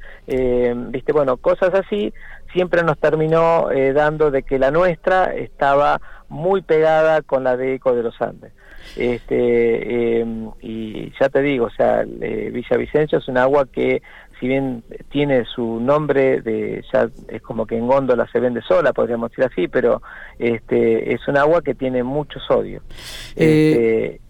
viste, 0.88 1.12
bueno, 1.12 1.38
cosas 1.38 1.72
así, 1.76 2.12
siempre 2.52 2.82
nos 2.82 2.98
terminó 2.98 3.68
dando 3.94 4.32
de 4.32 4.42
que 4.42 4.58
la 4.58 4.72
nuestra 4.72 5.36
estaba 5.36 6.02
muy 6.30 6.62
pegada 6.62 7.22
con 7.22 7.44
la 7.44 7.58
de 7.58 7.76
Eco 7.76 7.96
de 7.96 8.04
los 8.04 8.22
Andes. 8.22 8.54
Este, 8.96 10.22
em, 10.22 10.50
y 10.62 11.12
ya 11.20 11.30
te 11.30 11.42
digo, 11.42 11.66
o 11.66 11.70
sea, 11.72 12.04
eh, 12.22 12.50
Villavicencio 12.52 13.20
es 13.20 13.28
un 13.28 13.38
agua 13.38 13.68
que, 13.72 14.02
si 14.40 14.48
bien 14.48 14.84
tiene 15.10 15.46
su 15.46 15.80
nombre 15.80 16.42
de, 16.42 16.84
ya 16.92 17.10
es 17.28 17.42
como 17.42 17.66
que 17.66 17.78
en 17.78 17.88
góndola 17.88 18.28
se 18.32 18.40
vende 18.40 18.62
sola, 18.62 18.94
podríamos 18.94 19.32
decir 19.32 19.46
así, 19.46 19.68
pero 19.68 20.02
este, 20.38 21.14
es 21.14 21.28
un 21.28 21.38
agua 21.38 21.62
que 21.62 21.76
tiene 21.76 22.04
mucho 22.04 22.40
sodio. 22.40 22.82
Eh, 23.36 24.20
este. 24.20 24.29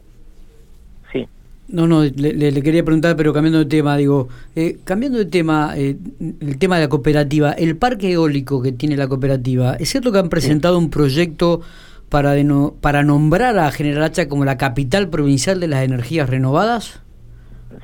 No, 1.72 1.88
no, 1.88 2.04
le, 2.04 2.62
quería 2.64 2.84
preguntar, 2.84 3.16
pero 3.16 3.32
cambiando 3.32 3.60
de 3.60 3.66
tema, 3.66 3.96
digo, 3.96 4.28
eh, 4.56 4.78
cambiando 4.86 5.20
de 5.20 5.26
tema, 5.26 5.76
el 5.78 6.58
tema 6.58 6.78
de 6.78 6.86
la 6.86 6.90
cooperativa, 6.90 7.52
el 7.52 7.78
parque 7.78 8.12
eólico 8.12 8.62
que 8.62 8.72
tiene 8.72 8.98
la 8.98 9.08
cooperativa, 9.08 9.76
¿es 9.76 9.90
cierto 9.90 10.12
que 10.12 10.18
han 10.18 10.30
presentado 10.30 10.80
un 10.80 10.90
proyecto 10.90 11.62
para, 12.10 12.34
para 12.82 13.04
nombrar 13.04 13.60
a 13.60 13.72
General 13.72 14.04
Hacha 14.04 14.28
como 14.28 14.46
la 14.46 14.58
capital 14.58 15.10
provincial 15.10 15.60
de 15.60 15.68
las 15.68 15.84
energías 15.84 16.28
renovadas? 16.28 17.04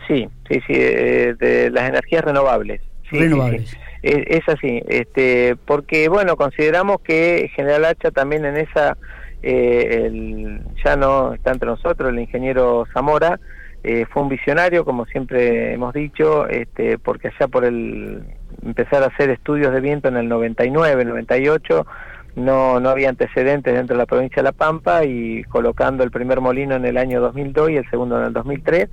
Sí, 0.08 0.28
sí, 0.50 0.60
sí, 0.68 0.74
eh, 0.74 1.36
de 1.40 1.70
las 1.70 1.88
energías 1.88 2.24
renovables. 2.24 2.82
renovables. 3.12 3.78
Es, 4.02 4.48
así, 4.48 4.84
este, 4.88 5.56
porque 5.66 6.10
bueno, 6.10 6.36
consideramos 6.36 7.02
que 7.02 7.50
General 7.56 7.86
Hacha 7.86 8.12
también 8.12 8.46
en 8.46 8.58
esa, 8.58 8.98
eh, 9.42 10.60
ya 10.84 10.96
no 10.96 11.34
está 11.34 11.52
entre 11.52 11.68
nosotros, 11.68 12.10
el 12.10 12.20
ingeniero 12.20 12.86
Zamora, 12.94 13.40
eh, 13.88 14.08
fue 14.10 14.24
un 14.24 14.30
visionario, 14.30 14.84
como 14.84 15.06
siempre 15.06 15.74
hemos 15.74 15.94
dicho, 15.94 16.48
este, 16.48 16.98
porque 16.98 17.28
allá 17.28 17.48
por 17.48 17.66
el 17.66 18.24
empezar 18.64 19.04
a 19.04 19.08
hacer 19.08 19.30
estudios 19.30 19.72
de 19.72 19.80
viento 19.80 20.08
en 20.08 20.18
el 20.18 20.28
99, 20.28 21.06
98, 21.06 21.86
no, 22.36 22.80
no 22.80 22.90
había 22.90 23.10
antecedentes 23.10 23.76
dentro 23.76 23.96
de 23.96 24.00
la 24.00 24.08
provincia 24.08 24.38
de 24.38 24.44
La 24.44 24.54
Pampa 24.54 25.06
y 25.06 25.44
colocando 25.44 26.04
el 26.04 26.10
primer 26.10 26.42
molino 26.42 26.74
en 26.74 26.84
el 26.86 26.98
año 26.98 27.22
2002 27.22 27.70
y 27.70 27.78
el 27.78 27.88
segundo 27.92 28.20
en 28.20 28.26
el 28.26 28.34
2003, 28.34 28.90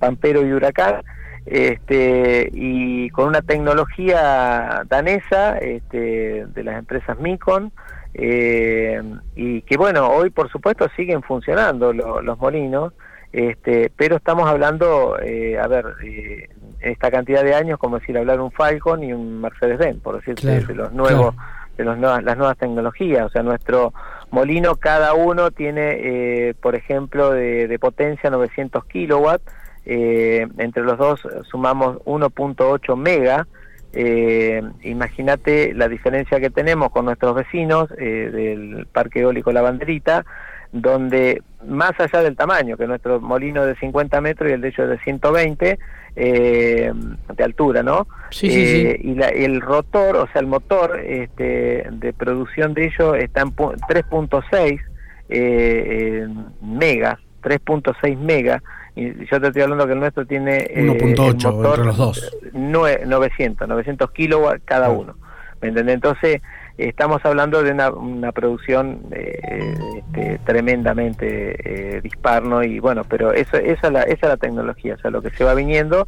Pampero 0.00 0.44
y 0.44 0.52
Huracán, 0.52 1.02
este, 1.46 2.50
y 2.52 3.10
con 3.10 3.28
una 3.28 3.42
tecnología 3.42 4.82
danesa 4.88 5.56
este, 5.58 6.46
de 6.46 6.64
las 6.64 6.80
empresas 6.80 7.16
Micon, 7.20 7.70
eh, 8.14 9.00
y 9.36 9.62
que 9.62 9.76
bueno, 9.76 10.08
hoy 10.08 10.30
por 10.30 10.50
supuesto 10.50 10.88
siguen 10.96 11.22
funcionando 11.22 11.92
los 11.92 12.38
molinos, 12.38 12.92
este, 13.32 13.90
pero 13.96 14.16
estamos 14.16 14.48
hablando, 14.48 15.18
eh, 15.20 15.58
a 15.58 15.66
ver, 15.66 15.86
eh, 16.04 16.50
esta 16.80 17.10
cantidad 17.10 17.42
de 17.42 17.54
años, 17.54 17.78
como 17.78 17.98
decir, 17.98 18.16
hablar 18.18 18.40
un 18.40 18.50
Falcon 18.50 19.02
y 19.02 19.12
un 19.12 19.40
Mercedes-Benz, 19.40 20.02
por 20.02 20.16
decirte, 20.16 20.64
de 20.64 20.74
los 20.74 20.92
nuevos 20.92 21.34
de 21.76 21.84
los 21.84 21.96
nuevas, 21.98 22.22
las 22.22 22.36
nuevas 22.36 22.58
tecnologías. 22.58 23.26
O 23.26 23.30
sea, 23.30 23.42
nuestro 23.42 23.92
molino 24.30 24.76
cada 24.76 25.14
uno 25.14 25.50
tiene, 25.50 26.48
eh, 26.48 26.54
por 26.60 26.74
ejemplo, 26.74 27.30
de, 27.30 27.78
potencia 27.80 28.30
900 28.30 28.84
kilowatts, 28.84 29.44
eh, 29.84 30.46
entre 30.58 30.82
los 30.82 30.98
dos 30.98 31.26
sumamos 31.50 31.98
1.8 32.04 32.96
mega. 32.96 33.46
Eh, 33.94 34.62
Imagínate 34.82 35.74
la 35.74 35.88
diferencia 35.88 36.40
que 36.40 36.50
tenemos 36.50 36.90
con 36.90 37.04
nuestros 37.04 37.34
vecinos 37.34 37.90
eh, 37.98 38.30
del 38.32 38.86
Parque 38.86 39.20
Eólico 39.20 39.52
La 39.52 39.62
Banderita, 39.62 40.24
donde 40.72 41.42
más 41.66 41.92
allá 41.98 42.22
del 42.22 42.34
tamaño, 42.34 42.76
que 42.76 42.86
nuestro 42.86 43.20
molino 43.20 43.64
de 43.64 43.76
50 43.76 44.20
metros 44.20 44.50
y 44.50 44.54
el 44.54 44.60
de 44.60 44.68
ellos 44.68 44.88
de 44.88 44.98
120 44.98 45.78
eh, 46.16 46.92
de 47.36 47.44
altura, 47.44 47.82
¿no? 47.82 48.06
Sí, 48.30 48.50
sí, 48.50 48.66
sí. 48.66 48.86
Eh, 48.86 49.00
y, 49.02 49.14
la, 49.14 49.28
el 49.28 49.60
rotor, 49.60 50.16
o 50.16 50.26
sea, 50.32 50.40
el 50.40 50.46
motor 50.46 51.00
este, 51.00 51.86
de 51.90 52.12
producción 52.12 52.74
de 52.74 52.86
ellos 52.86 53.16
está 53.18 53.42
en 53.42 53.54
3.6 53.54 54.80
eh, 55.28 56.26
mega, 56.62 57.18
3.6 57.42 58.16
mega. 58.18 58.62
Y 58.94 59.24
yo 59.26 59.40
te 59.40 59.46
estoy 59.46 59.62
hablando 59.62 59.86
que 59.86 59.92
el 59.92 60.00
nuestro 60.00 60.26
tiene 60.26 60.70
1.8 60.74 61.66
entre 61.66 61.84
los 61.84 61.96
dos. 61.96 62.36
900, 62.52 63.68
900 63.68 64.10
kilowatts 64.10 64.62
cada 64.64 64.90
uno. 64.90 65.16
¿Me 65.62 65.68
entendés? 65.68 65.94
Entonces, 65.94 66.42
estamos 66.78 67.24
hablando 67.24 67.62
de 67.62 67.72
una, 67.72 67.90
una 67.90 68.32
producción 68.32 69.00
eh, 69.12 69.74
este, 69.98 70.38
tremendamente 70.44 71.96
eh, 71.96 72.00
dispar, 72.00 72.44
¿no? 72.44 72.62
Y 72.62 72.78
bueno, 72.80 73.02
pero 73.04 73.32
eso, 73.32 73.56
esa, 73.56 73.86
es 73.86 73.92
la, 73.92 74.02
esa 74.02 74.26
es 74.26 74.28
la 74.28 74.36
tecnología, 74.36 74.94
o 74.94 74.98
sea, 74.98 75.10
lo 75.10 75.22
que 75.22 75.30
se 75.30 75.44
va 75.44 75.54
viniendo. 75.54 76.06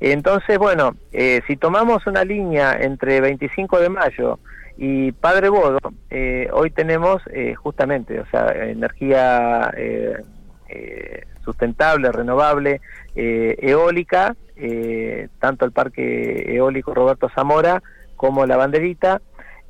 Entonces, 0.00 0.58
bueno, 0.58 0.94
eh, 1.12 1.40
si 1.46 1.56
tomamos 1.56 2.06
una 2.06 2.24
línea 2.24 2.76
entre 2.78 3.20
25 3.20 3.80
de 3.80 3.88
mayo 3.88 4.38
y 4.76 5.12
Padre 5.12 5.48
Bodo, 5.48 5.78
eh, 6.10 6.48
hoy 6.52 6.70
tenemos 6.70 7.22
eh, 7.32 7.54
justamente, 7.54 8.20
o 8.20 8.26
sea, 8.26 8.48
energía 8.48 9.72
eh, 9.76 10.16
sustentable, 11.44 12.12
renovable, 12.12 12.80
eólica, 13.14 14.36
tanto 15.38 15.64
el 15.64 15.72
parque 15.72 16.54
eólico 16.54 16.92
Roberto 16.92 17.30
Zamora 17.34 17.82
como 18.16 18.44
la 18.44 18.56
banderita, 18.58 19.22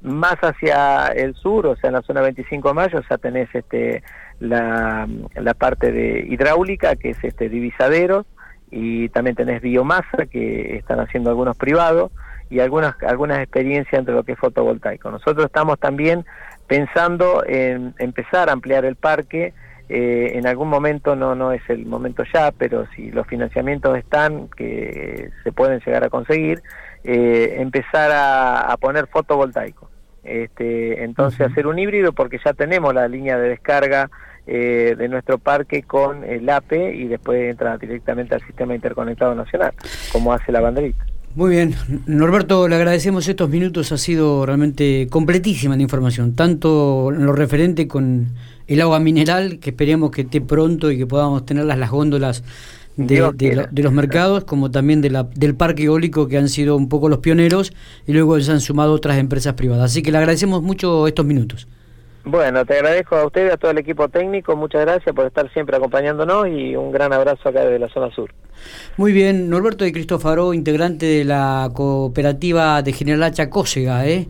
más 0.02 0.36
hacia 0.36 1.08
el 1.08 1.34
sur, 1.34 1.66
o 1.66 1.76
sea, 1.76 1.88
en 1.88 1.94
la 1.94 2.02
zona 2.02 2.20
25 2.20 2.68
de 2.68 2.74
mayo, 2.74 3.00
ya 3.08 3.18
tenés 3.18 3.48
este, 3.54 4.02
la, 4.40 5.08
la 5.34 5.54
parte 5.54 5.92
de 5.92 6.26
hidráulica, 6.28 6.96
que 6.96 7.10
es 7.10 7.24
este 7.24 7.48
divisaderos, 7.48 8.26
y 8.70 9.08
también 9.10 9.36
tenés 9.36 9.62
biomasa, 9.62 10.26
que 10.30 10.76
están 10.76 11.00
haciendo 11.00 11.30
algunos 11.30 11.56
privados, 11.56 12.12
y 12.50 12.60
algunas, 12.60 12.94
algunas 13.02 13.40
experiencias 13.40 13.98
entre 13.98 14.14
lo 14.14 14.22
que 14.22 14.32
es 14.32 14.38
fotovoltaico. 14.38 15.10
Nosotros 15.10 15.46
estamos 15.46 15.78
también 15.80 16.24
pensando 16.66 17.44
en 17.46 17.94
empezar 17.98 18.48
a 18.48 18.52
ampliar 18.52 18.84
el 18.84 18.96
parque, 18.96 19.52
eh, 19.88 20.32
en 20.34 20.48
algún 20.48 20.68
momento 20.68 21.14
no 21.14 21.36
no 21.36 21.52
es 21.52 21.62
el 21.68 21.86
momento 21.86 22.24
ya, 22.34 22.50
pero 22.50 22.86
si 22.96 23.12
los 23.12 23.26
financiamientos 23.26 23.96
están, 23.96 24.48
que 24.48 25.30
se 25.44 25.52
pueden 25.52 25.80
llegar 25.80 26.02
a 26.04 26.10
conseguir, 26.10 26.62
eh, 27.04 27.56
empezar 27.58 28.10
a, 28.10 28.72
a, 28.72 28.76
poner 28.76 29.06
fotovoltaico. 29.06 29.90
Este, 30.24 31.04
entonces 31.04 31.40
uh 31.40 31.44
-huh. 31.44 31.52
hacer 31.52 31.66
un 31.66 31.78
híbrido 31.78 32.12
porque 32.12 32.38
ya 32.44 32.52
tenemos 32.52 32.92
la 32.92 33.06
línea 33.06 33.38
de 33.38 33.50
descarga 33.50 34.10
eh, 34.48 34.94
de 34.96 35.08
nuestro 35.08 35.38
parque 35.38 35.82
con 35.82 36.22
el 36.22 36.48
APE 36.48 36.94
y 36.94 37.08
después 37.08 37.50
entra 37.50 37.76
directamente 37.78 38.36
al 38.36 38.46
sistema 38.46 38.76
interconectado 38.76 39.34
nacional, 39.34 39.72
como 40.12 40.32
hace 40.32 40.52
la 40.52 40.60
banderita. 40.60 41.04
Muy 41.34 41.50
bien, 41.50 41.74
Norberto, 42.06 42.68
le 42.68 42.76
agradecemos 42.76 43.26
estos 43.26 43.50
minutos, 43.50 43.90
ha 43.90 43.98
sido 43.98 44.46
realmente 44.46 45.08
completísima 45.10 45.74
la 45.74 45.82
información, 45.82 46.36
tanto 46.36 47.10
en 47.12 47.26
lo 47.26 47.32
referente 47.32 47.88
con 47.88 48.28
el 48.68 48.80
agua 48.80 49.00
mineral, 49.00 49.58
que 49.58 49.70
esperemos 49.70 50.12
que 50.12 50.22
esté 50.22 50.40
pronto 50.40 50.92
y 50.92 50.96
que 50.96 51.06
podamos 51.06 51.44
tenerlas 51.44 51.76
las 51.78 51.90
góndolas 51.90 52.44
de, 52.96 53.32
de, 53.34 53.54
lo, 53.56 53.66
de, 53.70 53.82
los 53.82 53.92
mercados, 53.92 54.44
como 54.44 54.70
también 54.70 55.00
de 55.00 55.10
la, 55.10 55.24
del 55.34 55.54
parque 55.54 55.84
eólico, 55.84 56.28
que 56.28 56.38
han 56.38 56.48
sido 56.48 56.76
un 56.76 56.88
poco 56.88 57.08
los 57.08 57.18
pioneros, 57.18 57.72
y 58.06 58.12
luego 58.12 58.40
se 58.40 58.50
han 58.52 58.60
sumado 58.60 58.92
otras 58.92 59.18
empresas 59.18 59.54
privadas. 59.54 59.90
Así 59.90 60.02
que 60.02 60.10
le 60.10 60.18
agradecemos 60.18 60.62
mucho 60.62 61.06
estos 61.06 61.24
minutos. 61.24 61.68
Bueno, 62.28 62.64
te 62.64 62.74
agradezco 62.74 63.14
a 63.14 63.24
usted 63.24 63.46
y 63.46 63.50
a 63.50 63.56
todo 63.56 63.70
el 63.70 63.78
equipo 63.78 64.08
técnico, 64.08 64.56
muchas 64.56 64.80
gracias 64.80 65.14
por 65.14 65.26
estar 65.26 65.48
siempre 65.52 65.76
acompañándonos 65.76 66.48
y 66.48 66.74
un 66.74 66.90
gran 66.90 67.12
abrazo 67.12 67.48
acá 67.48 67.60
desde 67.60 67.78
la 67.78 67.88
zona 67.88 68.12
sur. 68.12 68.32
Muy 68.96 69.12
bien, 69.12 69.48
Norberto 69.48 69.84
de 69.84 69.92
Cristofaro, 69.92 70.52
integrante 70.52 71.06
de 71.06 71.24
la 71.24 71.70
cooperativa 71.72 72.82
de 72.82 72.92
General 72.92 73.22
Hacha 73.22 73.48
Cósega, 73.48 74.08
¿eh? 74.08 74.26